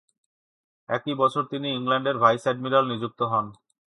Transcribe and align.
একই 0.89 1.13
বছর 1.13 1.43
তিনি 1.51 1.67
ইংল্যান্ডের 1.71 2.17
ভাইস 2.23 2.43
এডমিরাল 2.47 2.85
নিযুক্ত 2.87 3.19
হন। 3.31 3.45